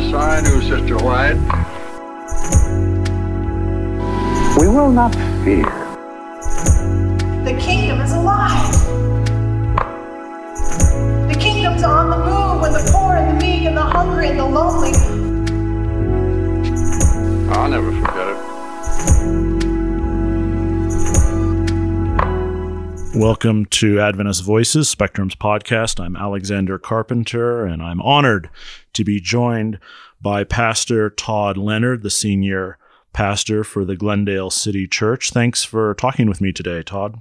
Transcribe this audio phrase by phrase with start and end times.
[0.00, 1.34] Yes, I knew Sister White.
[4.56, 5.64] We will not fear.
[7.42, 8.72] The kingdom is alive.
[11.26, 14.38] The kingdom's on the move with the poor and the meek and the hungry and
[14.38, 14.92] the lonely.
[17.50, 18.48] I'll never forget it.
[23.16, 25.98] Welcome to Adventist Voices, Spectrum's podcast.
[25.98, 28.48] I'm Alexander Carpenter, and I'm honored
[28.98, 29.78] to be joined
[30.20, 32.78] by Pastor Todd Leonard, the senior
[33.12, 35.30] pastor for the Glendale City Church.
[35.30, 37.20] Thanks for talking with me today, Todd.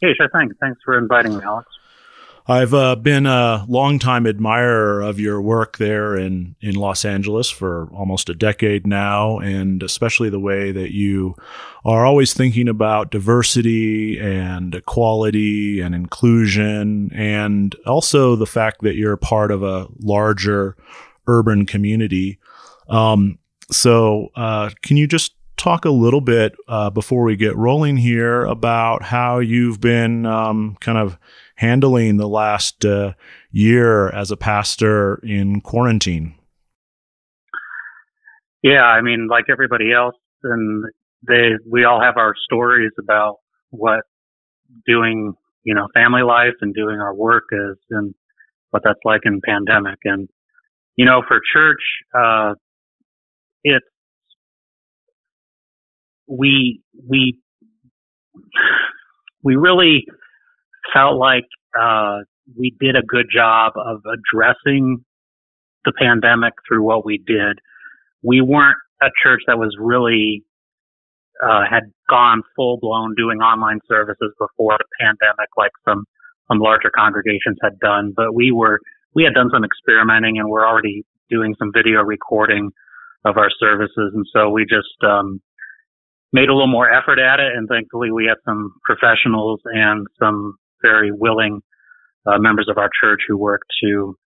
[0.00, 0.50] Hey, sure thing.
[0.60, 1.68] Thanks for inviting me, Alex.
[2.46, 7.88] I've uh, been a longtime admirer of your work there in, in Los Angeles for
[7.94, 11.36] almost a decade now, and especially the way that you
[11.86, 19.16] are always thinking about diversity and equality and inclusion, and also the fact that you're
[19.16, 20.76] part of a larger
[21.26, 22.38] urban community.
[22.90, 23.38] Um,
[23.70, 28.44] so, uh, can you just talk a little bit uh, before we get rolling here
[28.44, 31.16] about how you've been um, kind of
[31.56, 33.12] handling the last uh,
[33.50, 36.34] year as a pastor in quarantine?
[38.62, 40.84] Yeah, I mean, like everybody else, and
[41.26, 43.36] they we all have our stories about
[43.70, 44.00] what
[44.86, 48.14] doing, you know, family life and doing our work is, and
[48.70, 49.98] what that's like in pandemic.
[50.04, 50.28] And
[50.96, 51.82] you know, for church,
[52.18, 52.54] uh,
[53.64, 53.84] it's
[56.26, 57.38] we we
[59.42, 60.06] we really
[60.94, 61.44] felt like
[61.78, 62.20] uh,
[62.58, 65.04] we did a good job of addressing
[65.84, 67.58] the pandemic through what we did.
[68.22, 70.44] We weren't a church that was really
[71.42, 76.04] uh, had gone full blown doing online services before the pandemic, like some
[76.48, 78.12] some larger congregations had done.
[78.16, 78.78] But we were
[79.14, 82.70] we had done some experimenting, and we're already doing some video recording
[83.24, 85.40] of our services, and so we just um,
[86.32, 87.52] made a little more effort at it.
[87.56, 91.60] And thankfully, we had some professionals and some very willing
[92.26, 94.16] uh, members of our church who worked to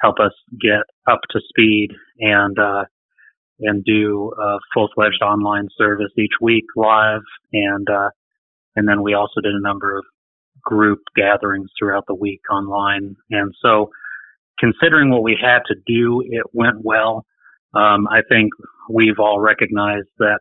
[0.00, 1.88] help us get up to speed
[2.18, 2.84] and uh,
[3.60, 7.22] and do a full fledged online service each week live.
[7.52, 8.10] And uh,
[8.76, 10.04] and then we also did a number of
[10.64, 13.16] group gatherings throughout the week online.
[13.30, 13.90] And so
[14.58, 17.24] considering what we had to do it went well.
[17.74, 18.52] Um, I think
[18.88, 20.40] we've all recognized that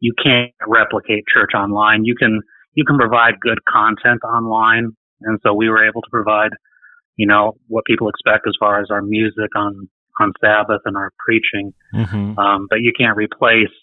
[0.00, 2.04] you can't replicate church online.
[2.04, 2.40] You can
[2.74, 6.50] you can provide good content online and so we were able to provide,
[7.16, 9.88] you know, what people expect as far as our music on,
[10.20, 11.72] on Sabbath and our preaching.
[11.94, 12.38] Mm-hmm.
[12.38, 13.74] Um, but you can't replace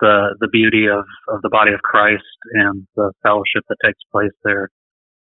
[0.00, 4.32] the, the beauty of, of the body of Christ and the fellowship that takes place
[4.44, 4.70] there.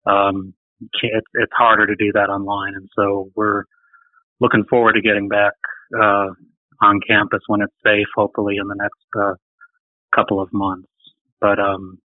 [0.06, 2.74] Um, it's, it's harder to do that online.
[2.76, 3.64] And so we're
[4.40, 5.54] looking forward to getting back,
[5.96, 6.28] uh,
[6.82, 9.34] on campus when it's safe, hopefully in the next, uh,
[10.16, 10.88] couple of months.
[11.42, 11.98] But, um,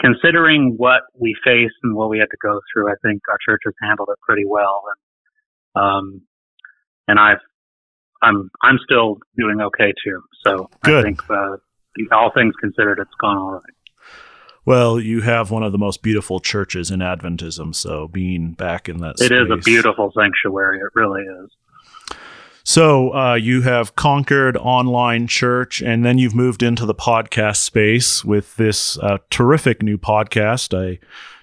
[0.00, 3.62] considering what we faced and what we had to go through, I think our church
[3.64, 4.82] has handled it pretty well.
[5.74, 6.22] And, um,
[7.08, 7.38] and I've,
[8.22, 10.22] I'm, I'm still doing okay too.
[10.46, 11.00] So Good.
[11.00, 11.56] I think, uh,
[12.12, 13.62] all things considered, it's gone all right.
[14.66, 18.98] Well, you have one of the most beautiful churches in Adventism, so being back in
[18.98, 19.30] that It space.
[19.32, 20.78] is a beautiful sanctuary.
[20.78, 21.50] It really is.
[22.66, 28.24] So uh, you have conquered online church, and then you've moved into the podcast space
[28.24, 30.72] with this uh, terrific new podcast.
[30.76, 30.98] I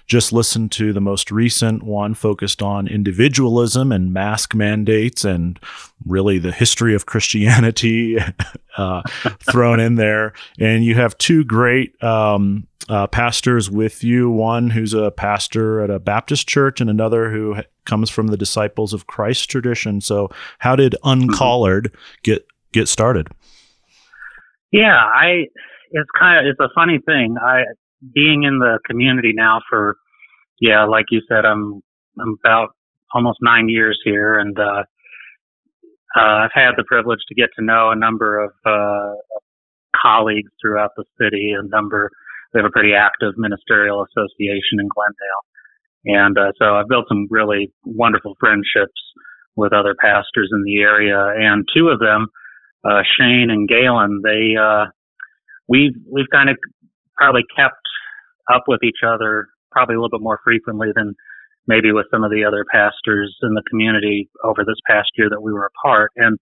[0.06, 5.58] just listened to the most recent one focused on individualism and mask mandates and
[6.06, 8.18] really the history of Christianity
[8.76, 9.02] uh,
[9.40, 10.32] thrown in there.
[10.58, 15.90] And you have two great um, uh, pastors with you one who's a pastor at
[15.90, 20.00] a Baptist church, and another who comes from the Disciples of Christ tradition.
[20.00, 23.28] So, how did Uncollared get get started?
[24.72, 25.46] Yeah, I
[25.92, 27.36] it's kind of it's a funny thing.
[27.40, 27.62] I
[28.14, 29.96] being in the community now for
[30.60, 31.80] yeah, like you said, I'm
[32.20, 32.70] I'm about
[33.14, 34.84] almost nine years here, and uh,
[36.16, 39.14] uh, I've had the privilege to get to know a number of uh,
[40.00, 41.52] colleagues throughout the city.
[41.58, 42.10] A number
[42.54, 45.44] we have a pretty active ministerial association in Glendale,
[46.04, 49.00] and uh, so I've built some really wonderful friendships
[49.56, 52.28] with other pastors in the area, and two of them,
[52.84, 54.86] uh, Shane and Galen, they uh,
[55.68, 56.56] we've we've kind of
[57.16, 57.82] probably kept
[58.52, 61.14] up with each other probably a little bit more frequently than
[61.66, 65.40] maybe with some of the other pastors in the community over this past year that
[65.40, 66.38] we were apart and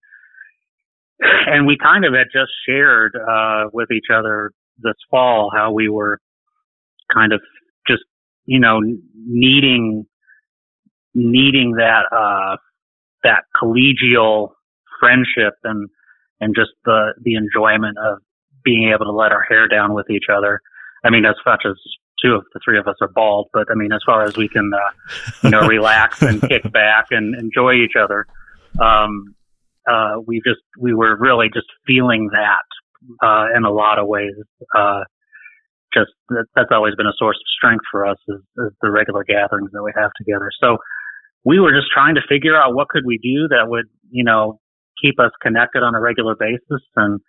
[1.47, 5.87] and we kind of had just shared uh with each other this fall how we
[5.87, 6.19] were
[7.13, 7.41] kind of
[7.87, 8.03] just
[8.45, 8.79] you know
[9.15, 10.05] needing
[11.13, 12.57] needing that uh
[13.23, 14.49] that collegial
[14.99, 15.89] friendship and
[16.39, 18.19] and just the the enjoyment of
[18.63, 20.61] being able to let our hair down with each other.
[21.03, 21.75] I mean, as much as
[22.23, 24.47] two of the three of us are bald, but I mean, as far as we
[24.47, 24.91] can, uh,
[25.43, 28.25] you know, relax and kick back and enjoy each other,
[28.79, 29.35] um,
[29.89, 34.33] uh, we just we were really just feeling that uh, in a lot of ways.
[34.75, 35.03] Uh,
[35.93, 39.23] just that, that's always been a source of strength for us is, is the regular
[39.23, 40.49] gatherings that we have together.
[40.61, 40.77] So
[41.43, 44.59] we were just trying to figure out what could we do that would, you know,
[45.01, 46.83] keep us connected on a regular basis.
[46.95, 47.19] And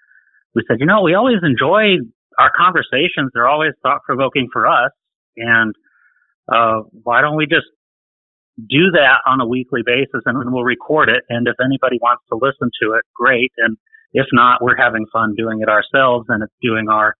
[0.55, 2.05] we said, you know, we always enjoy
[2.39, 3.31] our conversations.
[3.35, 4.91] They're always thought provoking for us.
[5.37, 5.75] And,
[6.53, 7.67] uh, why don't we just
[8.69, 11.25] do that on a weekly basis and then we'll record it.
[11.29, 13.53] And if anybody wants to listen to it, great.
[13.59, 13.77] And
[14.13, 17.15] if not, we're having fun doing it ourselves and it's doing our,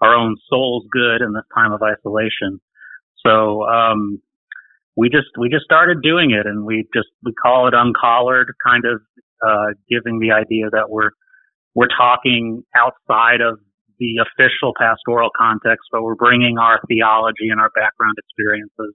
[0.00, 2.60] our own souls good in this time of isolation.
[3.26, 4.20] So, um,
[4.98, 8.84] we just we just started doing it, and we just we call it uncollared, kind
[8.84, 9.00] of
[9.46, 11.10] uh, giving the idea that we're
[11.76, 13.60] we're talking outside of
[13.98, 18.94] the official pastoral context, but we're bringing our theology and our background experiences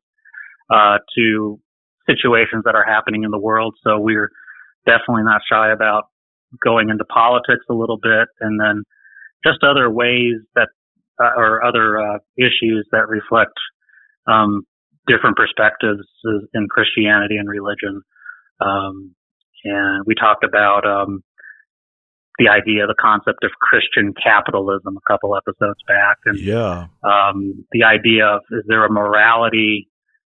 [0.70, 1.60] uh, to
[2.08, 3.76] situations that are happening in the world.
[3.84, 4.30] So we're
[4.86, 6.06] definitely not shy about
[6.64, 8.84] going into politics a little bit, and then
[9.46, 10.70] just other ways that
[11.22, 13.54] uh, or other uh, issues that reflect
[14.28, 14.64] um,
[15.08, 16.08] different perspectives
[16.54, 18.02] in Christianity and religion.
[18.62, 19.16] Um,
[19.64, 21.24] and we talked about um,
[22.40, 27.84] the idea, the concept of Christian capitalism a couple episodes back, and yeah, um, the
[27.84, 29.90] idea of is there a morality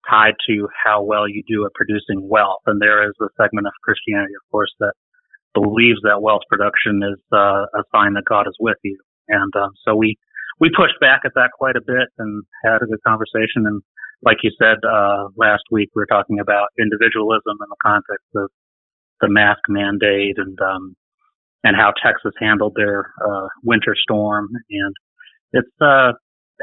[0.09, 2.61] tied to how well you do at producing wealth?
[2.65, 4.93] And there is a segment of Christianity, of course, that
[5.53, 8.99] believes that wealth production is uh, a sign that God is with you,
[9.29, 10.17] and um, so we
[10.59, 13.67] we pushed back at that quite a bit and had a good conversation.
[13.67, 13.81] And
[14.23, 18.49] like you said uh, last week, we were talking about individualism in the context of
[19.21, 20.95] the mask mandate and um,
[21.65, 24.49] and how Texas handled their uh, winter storm.
[24.69, 24.95] And
[25.51, 26.11] it's uh,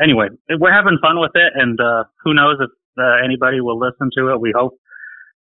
[0.00, 4.10] anyway, we're having fun with it, and uh, who knows if uh, anybody will listen
[4.16, 4.40] to it.
[4.40, 4.78] We hope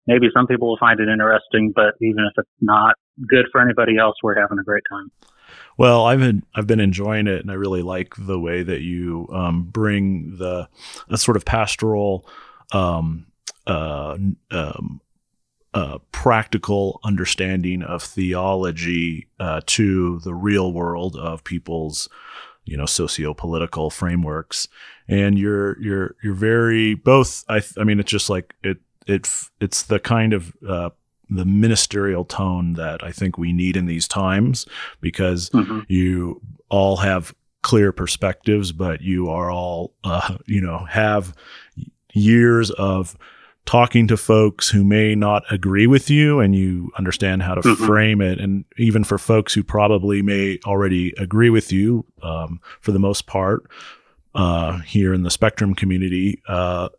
[0.07, 2.95] maybe some people will find it interesting, but even if it's not
[3.27, 5.11] good for anybody else, we're having a great time.
[5.77, 9.27] Well, I've been I've been enjoying it, and I really like the way that you
[9.33, 10.69] um, bring the
[11.09, 12.25] a sort of pastoral,
[12.71, 13.27] um,
[13.67, 14.17] uh,
[14.51, 15.01] um,
[15.73, 22.09] uh, practical understanding of theology uh, to the real world of people's
[22.65, 24.67] you know socio-political frameworks
[25.07, 28.77] and you're you're you're very both i i mean it's just like it
[29.07, 29.27] it
[29.59, 30.89] it's the kind of uh,
[31.29, 34.65] the ministerial tone that I think we need in these times
[34.99, 35.81] because mm-hmm.
[35.87, 41.35] you all have clear perspectives, but you are all, uh, you know, have
[42.13, 43.17] years of
[43.69, 47.85] talking to folks who may not agree with you and you understand how to mm-hmm.
[47.85, 48.39] frame it.
[48.39, 53.27] And even for folks who probably may already agree with you, um, for the most
[53.27, 53.69] part,
[54.33, 56.89] uh, here in the spectrum community, uh,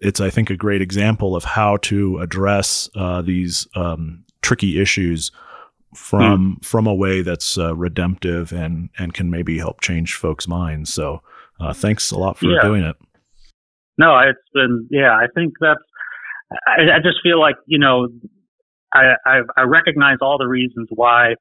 [0.00, 5.32] it's I think a great example of how to address uh, these um, tricky issues
[5.94, 6.64] from mm.
[6.64, 10.92] from a way that's uh, redemptive and and can maybe help change folks' minds.
[10.92, 11.22] So
[11.58, 12.60] uh, thanks a lot for yeah.
[12.60, 12.96] doing it.
[13.96, 15.16] No, it's been yeah.
[15.16, 15.80] I think that's.
[16.52, 18.08] I, I just feel like you know,
[18.94, 21.34] I, I I recognize all the reasons why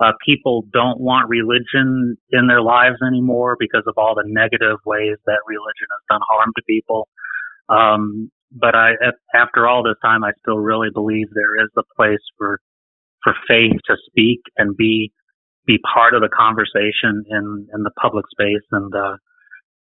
[0.00, 5.16] uh, people don't want religion in their lives anymore because of all the negative ways
[5.26, 7.08] that religion has done harm to people.
[7.68, 8.92] Um, but I,
[9.34, 12.60] after all this time, I still really believe there is a place for,
[13.22, 15.12] for faith to speak and be,
[15.66, 18.66] be part of the conversation in, in the public space.
[18.72, 19.16] And, uh,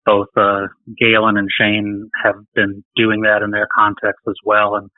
[0.06, 0.68] both, uh,
[0.98, 4.76] Galen and Shane have been doing that in their context as well.
[4.76, 4.90] And,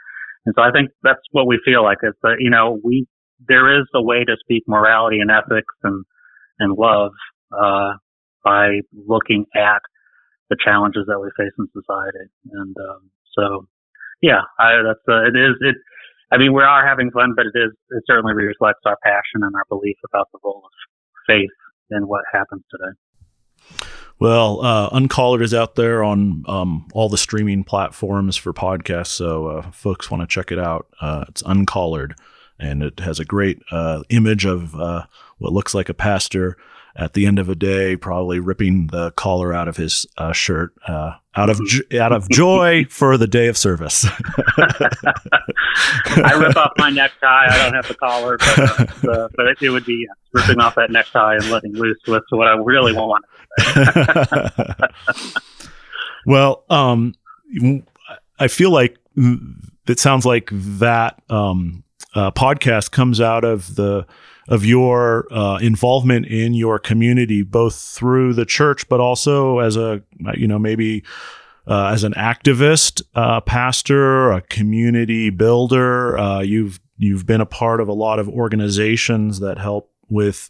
[0.45, 1.97] and so I think that's what we feel like.
[2.01, 3.07] It's, uh, you know, we,
[3.47, 6.05] there is a way to speak morality and ethics and
[6.59, 7.11] and love
[7.51, 7.93] uh,
[8.43, 9.81] by looking at
[10.49, 12.31] the challenges that we face in society.
[12.51, 13.67] And um, so,
[14.21, 15.75] yeah, I, that's uh, it is it.
[16.31, 19.53] I mean, we are having fun, but it is it certainly reflects our passion and
[19.55, 20.71] our belief about the role of
[21.27, 21.53] faith
[21.91, 22.93] in what happens today.
[24.17, 29.47] Well, uh, Uncollared is out there on um, all the streaming platforms for podcasts, so
[29.47, 30.87] uh, folks want to check it out.
[31.01, 32.15] Uh, it's Uncollared
[32.59, 35.05] and it has a great uh, image of uh,
[35.37, 36.57] what looks like a pastor
[36.95, 40.73] at the end of a day, probably ripping the collar out of his uh, shirt
[41.35, 41.59] out of
[41.99, 44.05] out of joy for the day of service.
[44.57, 47.47] I rip off my necktie.
[47.49, 50.91] I don't have the collar, but, uh, but it, it, would be ripping off that
[50.91, 53.25] necktie and letting loose with what I really want.
[56.25, 57.13] well, um,
[58.39, 58.97] I feel like
[59.87, 64.05] it sounds like that um, uh, podcast comes out of the
[64.47, 70.01] of your uh, involvement in your community, both through the church, but also as a
[70.35, 71.03] you know maybe
[71.67, 76.17] uh, as an activist, uh, pastor, a community builder.
[76.17, 80.49] Uh, you've you've been a part of a lot of organizations that help with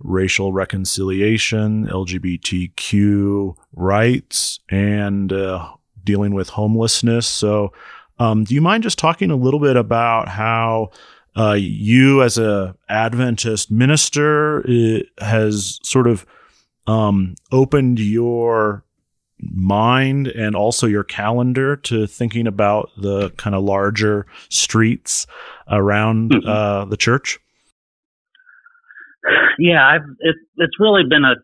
[0.00, 5.68] racial reconciliation, LGBTQ rights, and uh,
[6.02, 7.26] dealing with homelessness.
[7.26, 7.72] So,
[8.18, 10.90] um, do you mind just talking a little bit about how
[11.36, 14.64] uh, you, as a Adventist minister,
[15.18, 16.26] has sort of
[16.86, 18.84] um, opened your
[19.38, 25.26] mind and also your calendar to thinking about the kind of larger streets
[25.68, 26.48] around mm-hmm.
[26.48, 27.38] uh, the church?
[29.58, 31.34] Yeah, I've, it, it's really been a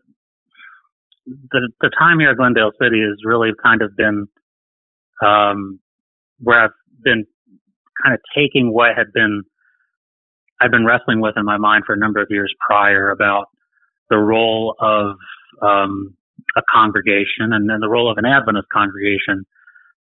[1.25, 4.27] the the time here at Glendale City has really kind of been
[5.25, 5.79] um,
[6.39, 6.71] where I've
[7.03, 7.25] been
[8.03, 9.43] kind of taking what had been
[10.63, 13.47] I've been wrestling with in my mind for a number of years prior about
[14.09, 15.17] the role of
[15.61, 16.15] um,
[16.55, 19.45] a congregation and then the role of an Adventist congregation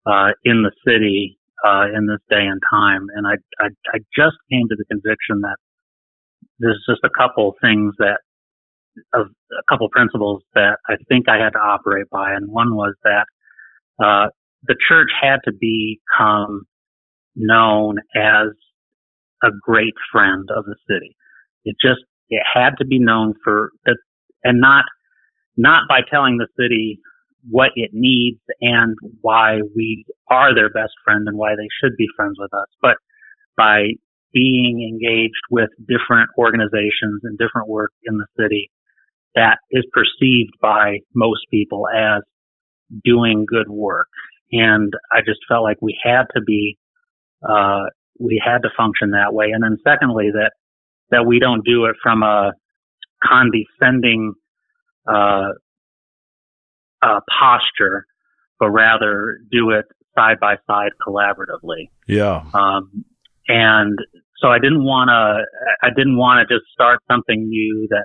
[0.07, 3.07] uh, in the city uh, in this day and time.
[3.15, 5.57] And I, I, I just came to the conviction that
[6.59, 8.19] there's just a couple things that
[9.15, 9.23] a
[9.71, 13.25] couple principles that I think I had to operate by, and one was that
[14.05, 14.29] uh,
[14.65, 16.65] the church had to become
[17.35, 18.49] known as
[19.43, 21.17] a great friend of the city.
[21.65, 23.97] It just, it had to be known for that
[24.45, 24.85] and not,
[25.57, 26.99] not by telling the city
[27.51, 32.07] what it needs and why we are their best friend and why they should be
[32.17, 32.97] friends with us, but
[33.57, 33.89] by
[34.33, 38.71] being engaged with different organizations and different work in the city
[39.35, 42.23] that is perceived by most people as
[43.05, 44.09] doing good work.
[44.53, 46.79] And I just felt like we had to be
[47.49, 47.85] uh,
[48.23, 49.47] we had to function that way.
[49.53, 50.53] And then secondly, that,
[51.11, 52.53] that we don't do it from a
[53.23, 54.35] condescending,
[55.07, 55.49] uh,
[57.03, 58.07] uh, posture,
[58.61, 61.91] but rather do it side by side collaboratively.
[62.07, 62.45] Yeah.
[62.55, 63.05] Um,
[63.49, 63.99] and
[64.37, 65.45] so I didn't want to,
[65.83, 68.05] I didn't want to just start something new that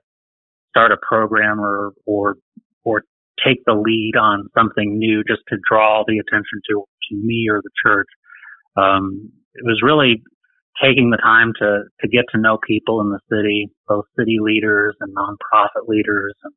[0.71, 2.35] start a program or, or,
[2.83, 3.03] or
[3.45, 7.61] take the lead on something new just to draw the attention to, to me or
[7.61, 8.07] the church.
[8.75, 10.23] Um, it was really
[10.81, 14.95] taking the time to, to get to know people in the city, both city leaders
[14.99, 16.53] and nonprofit leaders and,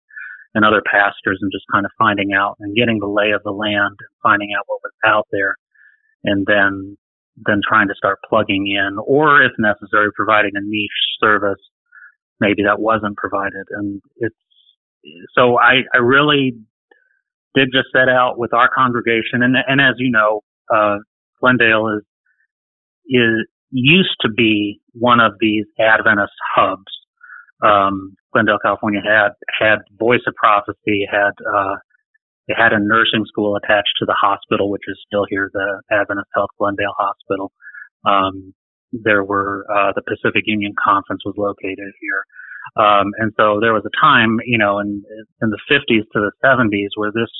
[0.54, 3.50] and other pastors and just kind of finding out and getting the lay of the
[3.50, 5.56] land and finding out what was out there
[6.24, 6.96] and then
[7.46, 11.60] then trying to start plugging in or if necessary providing a niche service
[12.40, 13.66] maybe that wasn't provided.
[13.70, 14.34] And it's
[15.34, 16.54] so I, I really
[17.54, 19.42] did just set out with our congregation.
[19.42, 20.40] And and as you know
[20.74, 20.98] uh
[21.40, 22.04] Glendale is
[23.10, 26.92] is used to be one of these Adventist hubs.
[27.62, 31.76] Um, Glendale, California had had Voice of Prophecy, had uh,
[32.48, 36.28] it had a nursing school attached to the hospital, which is still here, the Adventist
[36.34, 37.52] Health Glendale Hospital.
[38.04, 38.54] Um,
[38.92, 42.24] there were uh, the Pacific Union Conference was located here.
[42.76, 45.02] Um, and so there was a time, you know, in
[45.42, 47.30] in the 50s to the 70s where this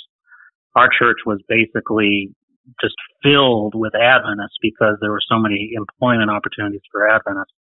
[0.76, 2.34] our church was basically
[2.80, 7.54] just filled with Adventists because there were so many employment opportunities for Adventists.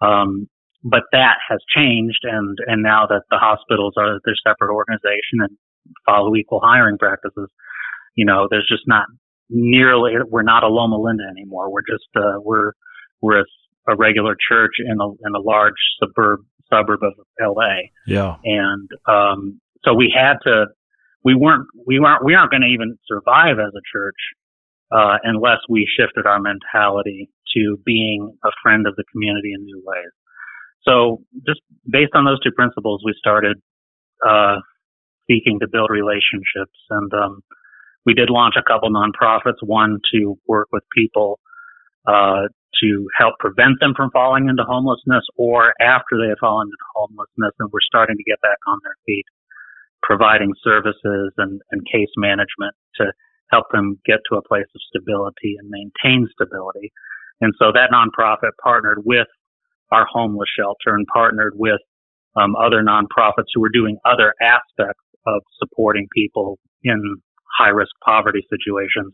[0.00, 0.48] Um,
[0.84, 5.56] but that has changed, and and now that the hospitals are their separate organization and
[6.04, 7.48] follow equal hiring practices,
[8.16, 9.06] you know, there's just not
[9.48, 11.70] nearly we're not a Loma Linda anymore.
[11.70, 12.72] We're just uh, we're
[13.20, 13.44] we're a,
[13.88, 17.76] a regular church in a in a large suburb suburb of LA.
[18.06, 20.66] Yeah, and um, so we had to
[21.24, 24.16] we weren't we weren't we aren't going to even survive as a church
[24.90, 29.82] uh, unless we shifted our mentality to being a friend of the community in new
[29.84, 30.10] ways.
[30.86, 33.58] So just based on those two principles, we started
[34.26, 34.56] uh,
[35.30, 37.42] seeking to build relationships, and um,
[38.04, 39.62] we did launch a couple nonprofits.
[39.62, 41.38] One to work with people
[42.06, 42.50] uh,
[42.82, 47.54] to help prevent them from falling into homelessness, or after they have fallen into homelessness,
[47.60, 49.24] and we're starting to get back on their feet
[50.02, 53.12] providing services and, and case management to
[53.50, 56.92] help them get to a place of stability and maintain stability.
[57.40, 59.28] And so that nonprofit partnered with
[59.90, 61.80] our homeless shelter and partnered with
[62.34, 67.16] um, other nonprofits who were doing other aspects of supporting people in
[67.58, 69.12] high risk poverty situations.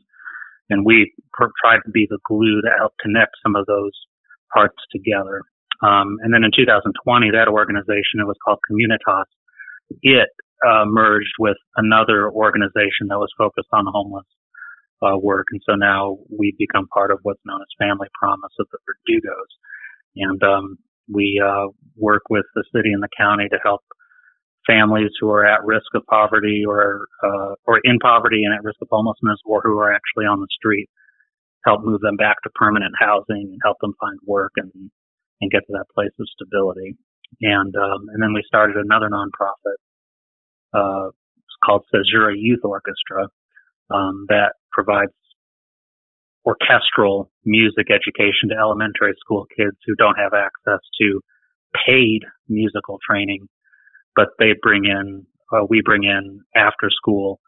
[0.70, 3.92] And we pr- tried to be the glue to help connect some of those
[4.54, 5.42] parts together.
[5.82, 9.24] Um, and then in 2020, that organization, it was called Communitas.
[10.02, 10.28] It
[10.66, 14.26] uh, merged with another organization that was focused on homeless
[15.02, 18.66] uh, work, and so now we've become part of what's known as Family Promise of
[18.72, 19.52] the Verdugos.
[20.16, 20.78] and um,
[21.12, 23.82] we uh, work with the city and the county to help
[24.66, 28.76] families who are at risk of poverty or uh, or in poverty and at risk
[28.82, 30.88] of homelessness or who are actually on the street
[31.64, 34.70] help move them back to permanent housing and help them find work and
[35.40, 36.96] and get to that place of stability
[37.40, 39.80] and um, and then we started another nonprofit
[40.74, 43.28] uh, it's called Caesura Youth Orchestra
[43.90, 45.12] um, that provides
[46.44, 51.20] orchestral music education to elementary school kids who don't have access to
[51.86, 53.46] paid musical training,
[54.16, 57.40] but they bring in, uh, we bring in after school,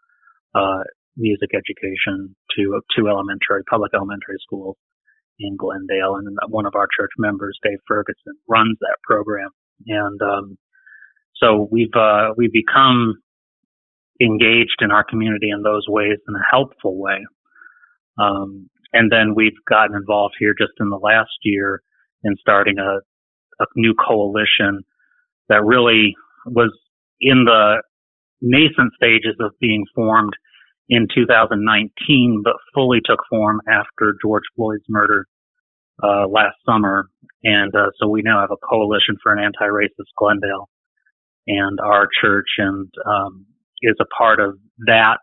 [0.55, 0.83] uh,
[1.17, 4.77] music education to, to elementary, public elementary schools
[5.39, 6.17] in Glendale.
[6.17, 9.49] And one of our church members, Dave Ferguson, runs that program.
[9.87, 10.59] And, um,
[11.43, 13.15] so we've, uh, we've become
[14.21, 17.25] engaged in our community in those ways in a helpful way.
[18.19, 21.81] Um, and then we've gotten involved here just in the last year
[22.25, 22.99] in starting a,
[23.63, 24.83] a new coalition
[25.49, 26.15] that really
[26.47, 26.77] was
[27.21, 27.83] in the
[28.41, 30.33] nascent stages of being formed
[30.89, 35.27] in 2019, but fully took form after George Floyd's murder
[36.03, 37.09] uh, last summer.
[37.45, 40.69] And uh, so we now have a coalition for an anti-racist Glendale,
[41.47, 43.47] and our church and um,
[43.83, 45.19] is a part of that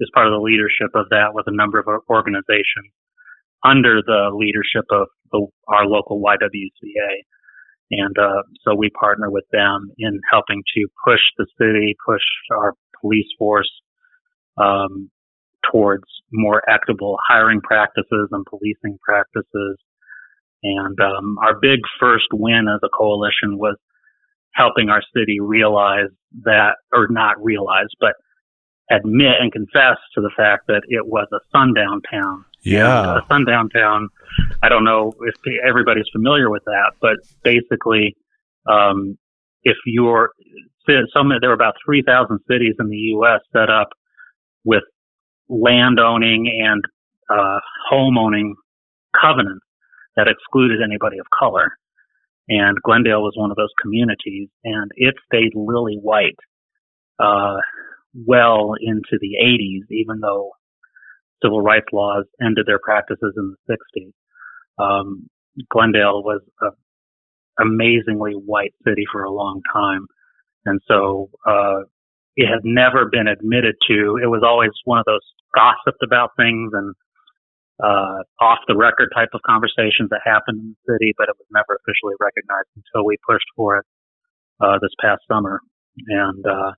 [0.00, 2.92] is part of the leadership of that with a number of organizations
[3.64, 7.12] under the leadership of the, our local YWCA.
[7.90, 12.22] And uh, so we partner with them in helping to push the city, push
[12.52, 13.70] our police force
[14.58, 15.10] um,
[15.70, 19.78] towards more equitable hiring practices and policing practices.
[20.62, 23.76] And um, our big first win as a coalition was
[24.54, 26.10] helping our city realize
[26.44, 28.14] that, or not realize, but
[28.90, 32.44] admit and confess to the fact that it was a sundown town.
[32.62, 33.14] Yeah.
[33.14, 34.08] And a sundown town.
[34.62, 35.34] I don't know if
[35.66, 38.16] everybody's familiar with that, but basically,
[38.68, 39.18] um,
[39.62, 40.30] if you're
[41.12, 43.40] some, there were about 3,000 cities in the U.S.
[43.52, 43.88] set up
[44.64, 44.82] with
[45.48, 46.82] land owning and
[47.30, 48.54] uh, home owning
[49.20, 49.64] covenants
[50.16, 51.72] that excluded anybody of color.
[52.48, 56.38] And Glendale was one of those communities, and it stayed lily white
[57.18, 57.56] uh,
[58.14, 60.52] well into the 80s, even though
[61.42, 64.12] civil rights laws ended their practices in the 60s.
[64.82, 65.28] Um,
[65.70, 66.70] Glendale was an
[67.60, 70.06] amazingly white city for a long time.
[70.64, 71.80] And so, uh,
[72.36, 74.18] it had never been admitted to.
[74.22, 75.20] It was always one of those
[75.54, 76.94] gossiped about things and,
[77.82, 81.46] uh, off the record type of conversations that happened in the city, but it was
[81.50, 83.86] never officially recognized until we pushed for it,
[84.60, 85.60] uh, this past summer.
[86.08, 86.72] And, uh,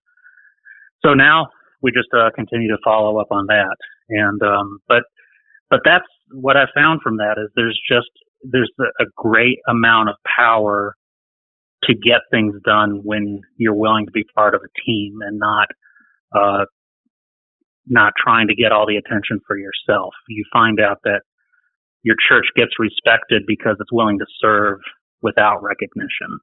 [1.05, 1.49] so now
[1.83, 3.77] we just uh, continue to follow up on that.
[4.09, 5.03] And um, but
[5.71, 8.11] but that's what I found from that is there's just
[8.43, 10.95] there's a, great amount of power
[11.85, 15.69] to get things done when you're willing to be part of a team and not
[16.35, 16.65] uh,
[17.87, 20.15] not trying to get all the attention for yourself.
[20.29, 21.23] You find out that
[22.03, 24.79] your church gets respected because it's willing to serve
[25.23, 26.39] without recognition.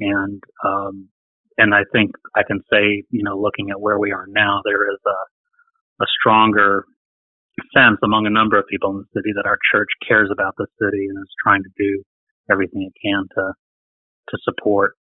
[0.00, 1.08] And um,
[1.58, 4.90] and I think I can say, you know, looking at where we are now, there
[4.90, 6.84] is a, a stronger
[7.76, 10.66] sense among a number of people in the city that our church cares about the
[10.80, 12.02] city and is trying to do
[12.50, 13.52] everything it can to
[14.30, 14.94] to support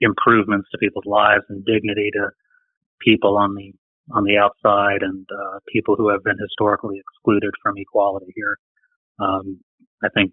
[0.00, 2.30] improvements to people's lives and dignity to
[3.00, 3.72] people on the
[4.12, 8.58] on the outside and uh, people who have been historically excluded from equality here.
[9.18, 9.60] Um,
[10.02, 10.32] I think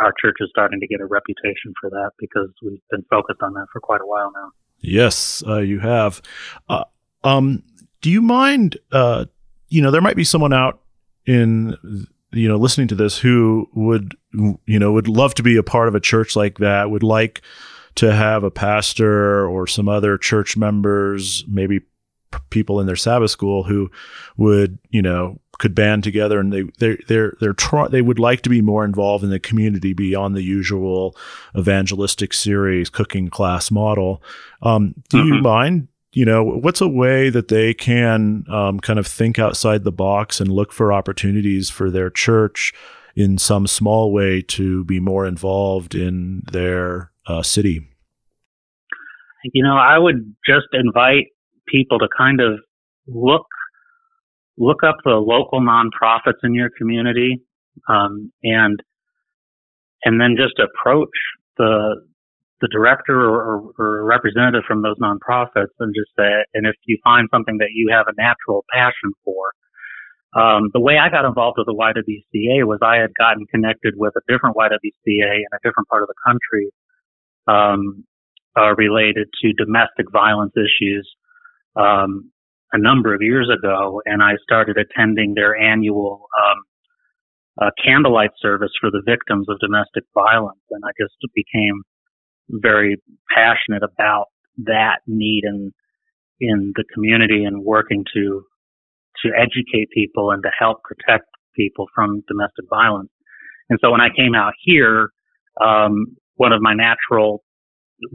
[0.00, 3.54] our church is starting to get a reputation for that because we've been focused on
[3.54, 4.50] that for quite a while now.
[4.78, 6.22] Yes, uh, you have.
[6.68, 6.84] Uh,
[7.24, 7.62] um,
[8.00, 8.78] do you mind?
[8.92, 9.26] Uh,
[9.68, 10.80] you know, there might be someone out
[11.26, 11.76] in
[12.32, 15.88] you know listening to this who would you know would love to be a part
[15.88, 16.90] of a church like that.
[16.90, 17.42] Would like
[17.96, 21.80] to have a pastor or some other church members, maybe
[22.50, 23.90] people in their Sabbath school who
[24.36, 28.40] would you know could band together and they they they're they're try, they would like
[28.42, 31.16] to be more involved in the community beyond the usual
[31.56, 34.22] evangelistic series cooking class model.
[34.62, 35.34] Um, do mm-hmm.
[35.34, 35.88] you mind?
[36.12, 40.40] You know, what's a way that they can um, kind of think outside the box
[40.40, 42.72] and look for opportunities for their church
[43.14, 47.86] in some small way to be more involved in their uh, city?
[49.44, 51.28] You know, I would just invite
[51.70, 52.60] people to kind of
[53.06, 53.46] look
[54.58, 57.40] look up the local nonprofits in your community,
[57.88, 58.80] um, and
[60.04, 61.08] and then just approach
[61.56, 61.96] the
[62.60, 67.26] the director or, or, representative from those nonprofits and just say, and if you find
[67.32, 69.52] something that you have a natural passion for,
[70.36, 74.12] um, the way I got involved with the YWCA was I had gotten connected with
[74.14, 76.70] a different YWCA in a different part of the country
[77.48, 78.04] um,
[78.58, 81.08] uh, related to domestic violence issues
[81.76, 82.30] um,
[82.72, 86.58] a number of years ago, and I started attending their annual um,
[87.60, 91.82] uh, candlelight service for the victims of domestic violence, and I just became
[92.48, 93.00] very
[93.34, 94.26] passionate about
[94.58, 95.72] that need in
[96.40, 98.42] in the community and working to
[99.22, 103.10] to educate people and to help protect people from domestic violence.
[103.68, 105.10] And so when I came out here,
[105.60, 107.42] um, one of my natural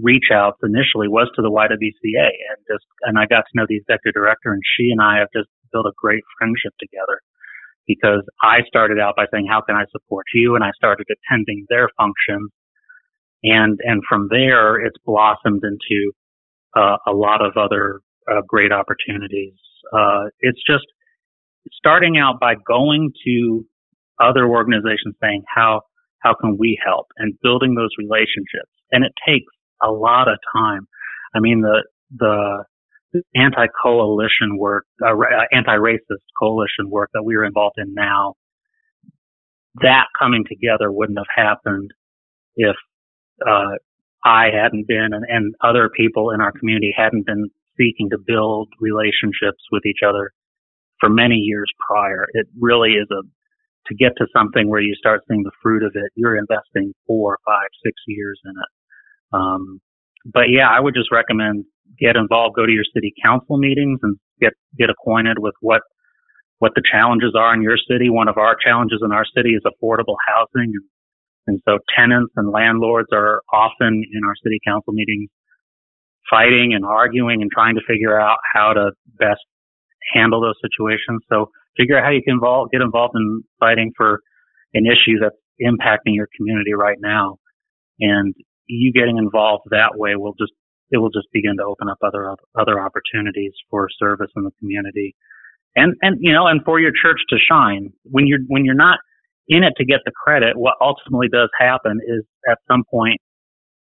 [0.02, 3.78] reach outs initially was to the YWCA and just, and I got to know the
[3.78, 7.22] executive director and she and I have just built a great friendship together
[7.88, 10.56] because I started out by saying, how can I support you?
[10.56, 12.50] And I started attending their functions.
[13.44, 16.12] And, and from there, it's blossomed into
[16.76, 19.54] uh, a lot of other uh, great opportunities.
[19.94, 20.86] Uh, it's just
[21.74, 23.66] starting out by going to
[24.20, 25.82] other organizations saying, how,
[26.20, 28.72] how can we help and building those relationships?
[28.92, 29.46] And it takes
[29.82, 30.88] a lot of time.
[31.34, 31.84] I mean, the,
[32.16, 32.64] the
[33.36, 38.36] anti-coalition work, uh, uh, anti-racist coalition work that we are involved in now,
[39.82, 41.92] that coming together wouldn't have happened
[42.56, 42.76] if,
[43.46, 43.76] uh,
[44.24, 48.70] I hadn't been and, and other people in our community hadn't been seeking to build
[48.80, 50.32] relationships with each other
[51.00, 52.26] for many years prior.
[52.34, 53.22] It really is a,
[53.88, 57.38] to get to something where you start seeing the fruit of it, you're investing four,
[57.46, 58.72] five, six years in it.
[59.36, 59.82] Um,
[60.26, 61.66] but yeah, I would just recommend
[62.00, 65.82] get involved, go to your city council meetings and get, get acquainted with what,
[66.60, 68.10] what the challenges are in your city.
[68.10, 70.72] One of our challenges in our city is affordable housing.
[70.74, 70.84] And,
[71.48, 75.30] and so tenants and landlords are often in our city council meetings
[76.30, 79.46] fighting and arguing and trying to figure out how to best
[80.14, 81.22] handle those situations.
[81.30, 84.20] So figure out how you can involve, get involved in fighting for
[84.74, 87.38] an issue that's impacting your community right now.
[88.00, 88.34] And
[88.68, 90.54] you getting involved that way will just
[90.92, 95.16] it will just begin to open up other other opportunities for service in the community.
[95.76, 97.92] And and you know and for your church to shine.
[98.04, 99.00] When you're when you're not
[99.48, 103.22] in it to get the credit what ultimately does happen is at some point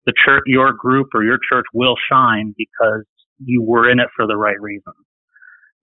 [0.07, 3.05] the church your group or your church will shine because
[3.45, 4.97] you were in it for the right reasons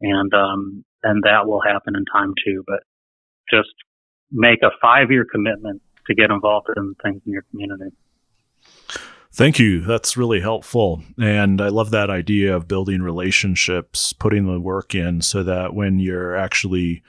[0.01, 2.63] and um and that will happen in time too.
[2.65, 2.79] But
[3.51, 3.69] just
[4.31, 7.95] make a five year commitment to get involved in things in your community
[9.37, 9.81] Thank you.
[9.81, 11.03] That's really helpful.
[11.21, 15.99] And I love that idea of building relationships, putting the work in so that when
[15.99, 17.03] you're actually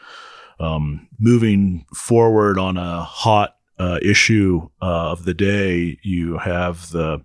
[0.61, 7.25] um, moving forward on a hot uh, issue uh, of the day, you have the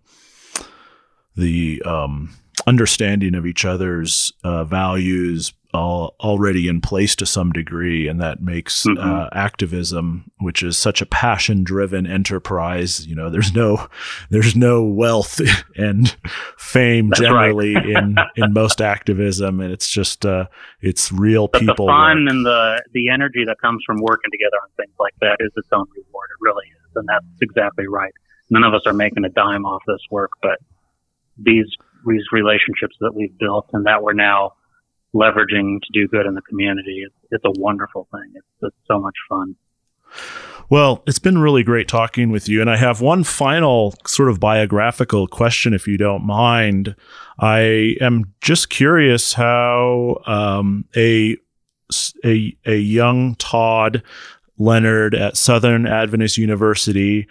[1.36, 2.34] the um,
[2.68, 8.42] understanding of each other's uh, values, all, already in place to some degree, and that
[8.42, 9.00] makes mm-hmm.
[9.00, 13.06] uh, activism, which is such a passion-driven enterprise.
[13.08, 13.88] You know, there's no
[14.30, 15.42] there's no wealth
[15.76, 16.16] and
[16.58, 17.86] fame That's generally right.
[17.86, 20.46] in in most activism, and it's just uh,
[20.82, 21.88] it's real but people.
[21.88, 22.32] The fun work.
[22.32, 25.70] and the the energy that comes from working together on things like that is its
[25.72, 26.30] own reward.
[26.32, 28.14] It really is, and that's exactly right.
[28.50, 30.60] None of us are making a dime off this work, but
[31.38, 31.66] these
[32.06, 34.54] these relationships that we've built and that we're now
[35.14, 37.04] leveraging to do good in the community.
[37.06, 38.34] It's, it's a wonderful thing.
[38.36, 39.56] It's, it's so much fun.
[40.70, 42.62] Well, it's been really great talking with you.
[42.62, 46.96] And I have one final sort of biographical question, if you don't mind.
[47.40, 51.38] I am just curious how um, a,
[52.26, 54.02] a, a young Todd
[54.58, 57.28] Leonard at Southern Adventist University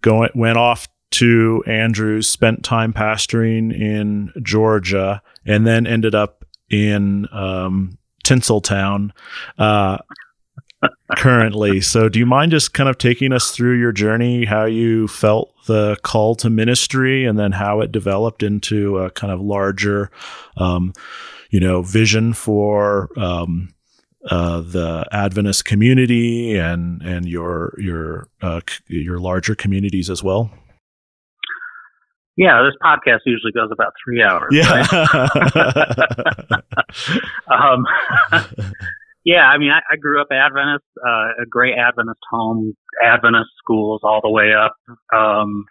[0.00, 7.26] going, went off to Andrews, spent time pastoring in Georgia, and then ended up in
[7.32, 9.10] um, Tinseltown
[9.58, 9.98] uh,
[11.16, 11.80] currently.
[11.80, 15.52] So, do you mind just kind of taking us through your journey, how you felt
[15.66, 20.10] the call to ministry, and then how it developed into a kind of larger,
[20.56, 20.92] um,
[21.50, 23.74] you know, vision for um,
[24.28, 30.50] uh, the Adventist community and and your your uh, your larger communities as well?
[32.40, 34.48] Yeah, this podcast usually goes about three hours.
[34.50, 34.70] Yeah.
[34.72, 35.44] Right?
[37.52, 37.84] um,
[39.26, 42.74] yeah, I mean, I, I grew up Adventist, uh, a great Adventist home,
[43.04, 44.72] Adventist schools all the way up.
[45.14, 45.66] Um,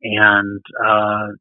[0.00, 1.36] and, uh,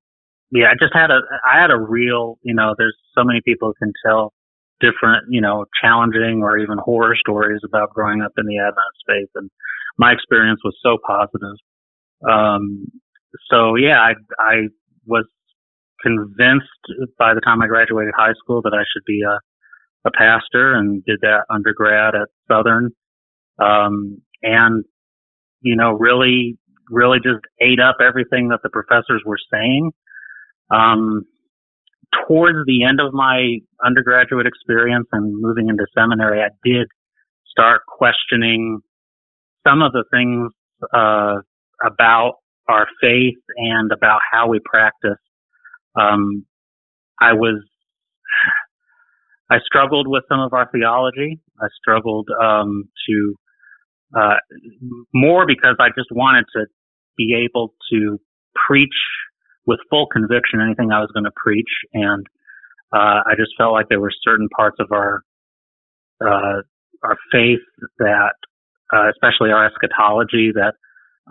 [0.51, 3.69] yeah, I just had a, I had a real, you know, there's so many people
[3.69, 4.33] who can tell
[4.81, 9.29] different, you know, challenging or even horror stories about growing up in the Adventist faith.
[9.35, 9.49] And
[9.97, 11.55] my experience was so positive.
[12.29, 12.87] Um,
[13.49, 14.55] so yeah, I, I
[15.05, 15.25] was
[16.01, 16.65] convinced
[17.17, 19.39] by the time I graduated high school that I should be a,
[20.07, 22.91] a pastor and did that undergrad at Southern.
[23.59, 24.85] Um, and,
[25.61, 26.57] you know, really,
[26.89, 29.91] really just ate up everything that the professors were saying.
[30.71, 31.25] Um,
[32.27, 36.87] towards the end of my undergraduate experience and moving into seminary, I did
[37.49, 38.79] start questioning
[39.67, 40.51] some of the things,
[40.93, 41.41] uh,
[41.85, 42.35] about
[42.69, 45.19] our faith and about how we practice.
[45.99, 46.45] Um,
[47.19, 47.63] I was,
[49.49, 51.39] I struggled with some of our theology.
[51.59, 53.35] I struggled um, to
[54.15, 54.35] uh,
[55.13, 56.65] more because I just wanted to
[57.17, 58.19] be able to
[58.67, 58.89] preach
[59.65, 62.25] with full conviction anything I was going to preach, and
[62.93, 65.21] uh, I just felt like there were certain parts of our
[66.21, 66.61] uh,
[67.03, 67.59] our faith
[67.99, 68.33] that,
[68.93, 70.73] uh, especially our eschatology, that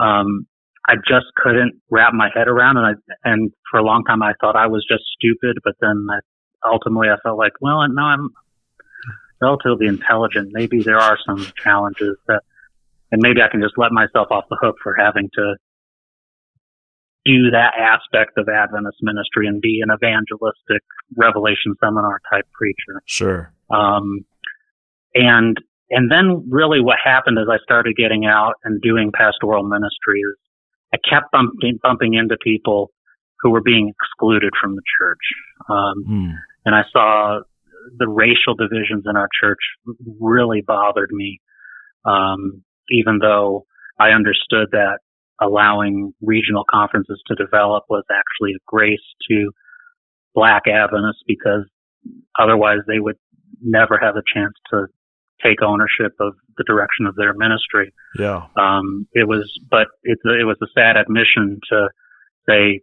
[0.03, 0.47] um,
[0.89, 2.79] I just couldn't wrap my head around.
[2.79, 6.07] And I, and for a long time I thought I was just stupid, but then
[6.11, 6.19] I,
[6.67, 8.31] ultimately I felt like, well, no, I'm
[9.41, 10.51] relatively intelligent.
[10.53, 12.41] Maybe there are some challenges that,
[13.13, 15.57] and maybe I can just let myself off the hook for having to
[17.25, 20.83] do that aspect of Adventist ministry and be an evangelistic
[21.17, 23.03] revelation seminar type preacher.
[23.05, 23.53] Sure.
[23.71, 24.25] Um,
[25.15, 25.59] and,
[25.91, 30.37] and then really what happened is I started getting out and doing pastoral ministry is
[30.93, 32.91] I kept bumping, bumping into people
[33.41, 35.19] who were being excluded from the church.
[35.69, 36.33] Um, mm.
[36.65, 37.41] and I saw
[37.97, 39.59] the racial divisions in our church
[40.21, 41.41] really bothered me.
[42.05, 43.67] Um, even though
[44.01, 44.99] I understood that
[45.41, 48.99] allowing regional conferences to develop was actually a grace
[49.31, 49.51] to
[50.35, 51.65] black Adventists because
[52.39, 53.17] otherwise they would
[53.63, 54.87] never have a chance to
[55.45, 57.93] take ownership of the direction of their ministry.
[58.19, 58.47] Yeah.
[58.57, 61.89] Um, it was, but it, it was a sad admission to
[62.49, 62.81] say,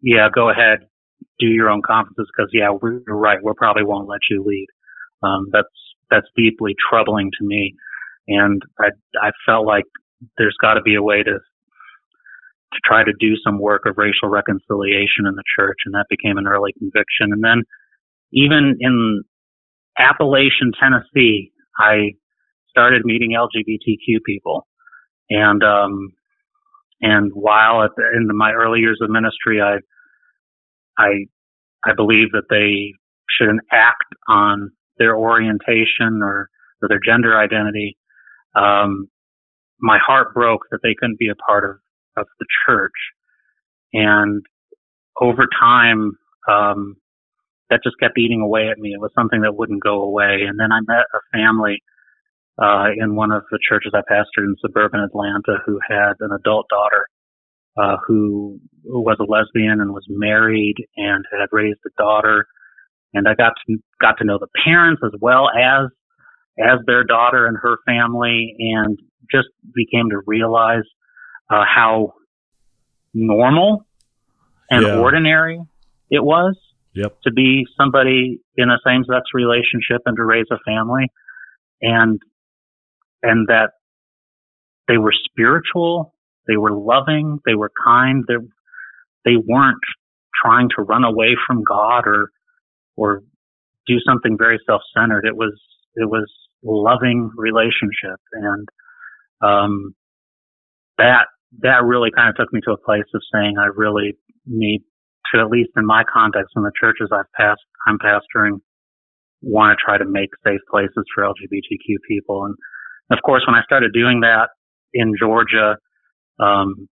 [0.00, 0.86] yeah, go ahead,
[1.38, 3.38] do your own conferences because yeah, we're right.
[3.42, 4.66] We probably won't let you lead.
[5.22, 5.68] Um, that's,
[6.10, 7.74] that's deeply troubling to me.
[8.28, 8.88] And I,
[9.20, 9.84] I felt like
[10.36, 14.28] there's got to be a way to, to try to do some work of racial
[14.28, 15.78] reconciliation in the church.
[15.84, 17.32] And that became an early conviction.
[17.32, 17.64] And then
[18.32, 19.22] even in
[19.98, 22.12] Appalachian, Tennessee, I
[22.68, 24.66] started meeting LGBTQ people.
[25.30, 26.12] And, um,
[27.00, 29.78] and while at the, in my early years of ministry, I,
[30.98, 31.26] I,
[31.84, 32.94] I believe that they
[33.28, 36.50] shouldn't act on their orientation or,
[36.82, 37.96] or their gender identity.
[38.56, 39.08] Um,
[39.80, 41.76] my heart broke that they couldn't be a part of,
[42.22, 42.92] of the church.
[43.92, 44.44] And
[45.20, 46.12] over time,
[46.48, 46.96] um,
[47.70, 48.92] that just kept eating away at me.
[48.92, 50.42] It was something that wouldn't go away.
[50.48, 51.82] And then I met a family
[52.60, 56.66] uh, in one of the churches I pastored in suburban Atlanta who had an adult
[56.68, 57.06] daughter
[57.76, 62.46] uh, who, who was a lesbian and was married and had raised a daughter.
[63.14, 65.88] And I got to got to know the parents as well as
[66.58, 68.98] as their daughter and her family, and
[69.30, 70.82] just became to realize
[71.48, 72.14] uh, how
[73.14, 73.86] normal
[74.68, 74.98] and yeah.
[74.98, 75.60] ordinary
[76.10, 76.56] it was
[76.98, 77.20] Yep.
[77.22, 81.06] To be somebody in a same sex relationship and to raise a family
[81.80, 82.18] and,
[83.22, 83.70] and that
[84.88, 86.12] they were spiritual,
[86.48, 88.34] they were loving, they were kind, they,
[89.24, 89.78] they weren't
[90.44, 92.30] trying to run away from God or,
[92.96, 93.22] or
[93.86, 95.24] do something very self-centered.
[95.24, 95.56] It was,
[95.94, 96.28] it was
[96.64, 98.68] loving relationship and,
[99.40, 99.94] um,
[100.96, 101.26] that,
[101.60, 104.82] that really kind of took me to a place of saying I really need
[105.32, 108.60] to at least in my context in the churches I've passed, I'm pastoring,
[109.42, 112.44] want to try to make safe places for LGBTQ people.
[112.44, 112.54] And
[113.10, 114.48] of course, when I started doing that
[114.94, 115.76] in Georgia,
[116.40, 116.88] um,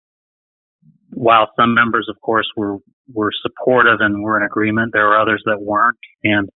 [1.10, 2.78] while some members, of course, were
[3.12, 6.48] were supportive and were in agreement, there were others that weren't, and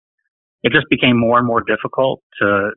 [0.62, 2.70] it just became more and more difficult to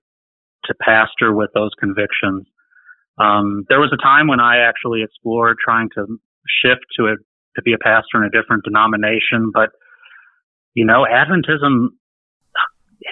[0.65, 2.47] to pastor with those convictions.
[3.19, 6.05] Um, there was a time when I actually explored trying to
[6.47, 7.15] shift to a
[7.55, 9.69] to be a pastor in a different denomination, but
[10.73, 11.89] you know, Adventism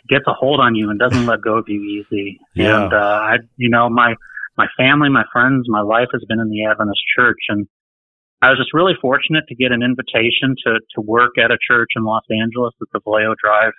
[0.10, 2.40] gets a hold on you and doesn't let go of you easy.
[2.56, 2.84] Yeah.
[2.84, 4.16] And, uh, I, you know, my,
[4.58, 7.68] my family, my friends, my life has been in the Adventist church and
[8.42, 11.90] I was just really fortunate to get an invitation to, to work at a church
[11.96, 13.74] in Los Angeles at the Vallejo Drive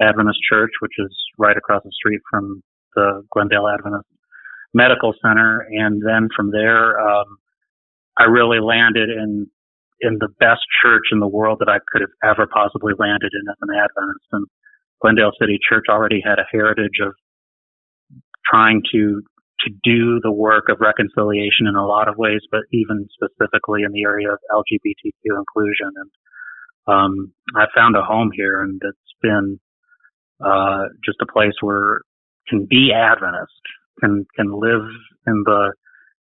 [0.00, 2.62] Adventist Church, which is right across the street from
[2.94, 4.06] the Glendale Adventist
[4.72, 5.66] Medical Center.
[5.68, 7.38] And then from there, um,
[8.16, 9.50] I really landed in
[10.00, 13.48] in the best church in the world that I could have ever possibly landed in
[13.48, 14.28] as an Adventist.
[14.32, 14.46] And
[15.00, 17.14] Glendale City Church already had a heritage of
[18.50, 19.22] trying to
[19.60, 23.92] to do the work of reconciliation in a lot of ways, but even specifically in
[23.92, 25.90] the area of LGBTQ inclusion.
[25.96, 26.10] And
[26.86, 29.58] um, I found a home here, and it's been
[30.44, 32.00] uh, just a place where
[32.48, 33.52] can be Adventist,
[34.00, 34.86] can can live
[35.26, 35.72] in the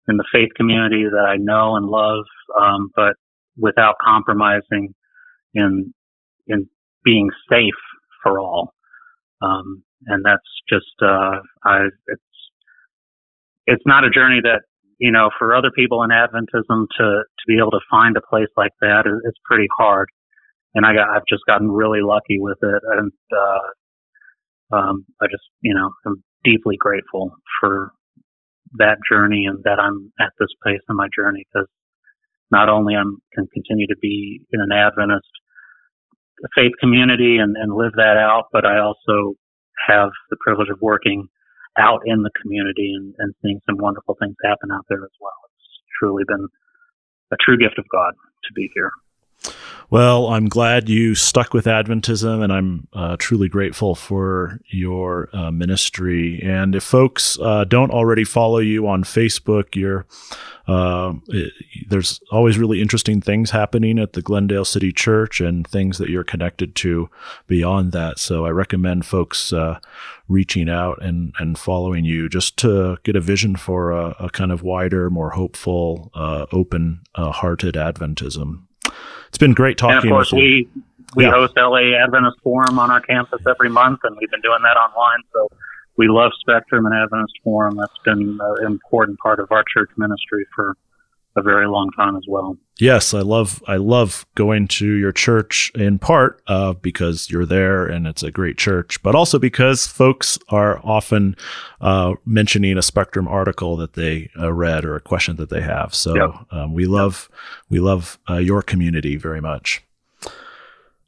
[0.07, 2.25] in the faith community that I know and love,
[2.59, 3.15] um, but
[3.57, 4.93] without compromising
[5.53, 5.93] in
[6.47, 6.67] in
[7.03, 7.73] being safe
[8.21, 8.73] for all.
[9.41, 12.23] Um, and that's just uh, I it's
[13.67, 14.61] it's not a journey that
[14.99, 18.49] you know for other people in Adventism to to be able to find a place
[18.57, 20.09] like that is it's pretty hard.
[20.75, 25.43] And I got I've just gotten really lucky with it, and uh, um, I just
[25.61, 27.91] you know I'm deeply grateful for
[28.77, 31.67] that journey and that I'm at this place in my journey because
[32.53, 35.27] not only I'm can continue to be in an Adventist
[36.55, 39.33] faith community and, and live that out, but I also
[39.87, 41.27] have the privilege of working
[41.77, 45.39] out in the community and, and seeing some wonderful things happen out there as well.
[45.49, 46.47] It's truly been
[47.31, 48.91] a true gift of God to be here.
[49.93, 55.51] Well, I'm glad you stuck with Adventism, and I'm uh, truly grateful for your uh,
[55.51, 56.41] ministry.
[56.41, 60.07] And if folks uh, don't already follow you on Facebook, you're
[60.67, 61.53] uh, it,
[61.89, 66.23] there's always really interesting things happening at the Glendale City Church and things that you're
[66.23, 67.07] connected to
[67.45, 68.17] beyond that.
[68.17, 69.77] So I recommend folks uh,
[70.27, 74.51] reaching out and, and following you just to get a vision for a, a kind
[74.51, 78.63] of wider, more hopeful, uh, open hearted Adventism.
[79.33, 79.97] It's been great talking.
[79.97, 80.69] And of course, we
[81.15, 81.31] we yeah.
[81.31, 85.21] host LA Adventist Forum on our campus every month, and we've been doing that online.
[85.33, 85.49] So
[85.97, 87.75] we love Spectrum and Adventist Forum.
[87.75, 90.77] That's been an important part of our church ministry for
[91.35, 92.57] a very long time as well.
[92.79, 97.85] Yes, I love I love going to your church in part uh, because you're there
[97.85, 101.35] and it's a great church, but also because folks are often
[101.81, 105.93] uh, mentioning a Spectrum article that they uh, read or a question that they have.
[105.93, 106.29] So yep.
[106.51, 107.29] um, we love
[107.69, 109.83] we love uh, your community very much.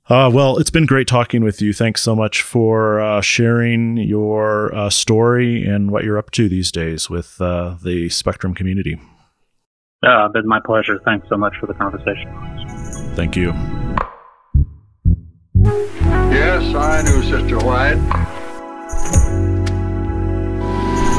[0.08, 1.74] Uh, well, it's been great talking with you.
[1.74, 6.72] Thanks so much for uh, sharing your uh, story and what you're up to these
[6.72, 9.00] days with uh, the Spectrum community.
[10.04, 11.00] Uh, been my pleasure.
[11.06, 12.32] Thanks so much for the conversation.
[13.16, 13.54] Thank you.
[16.32, 17.96] Yes, I knew Sister White.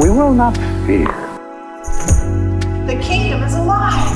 [0.01, 1.07] We will not fear.
[2.87, 4.15] The kingdom is alive.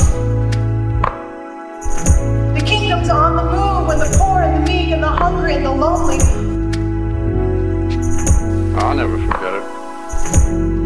[2.54, 5.64] The kingdom's on the move with the poor and the meek and the hungry and
[5.64, 6.18] the lonely.
[8.78, 10.79] I'll never forget it.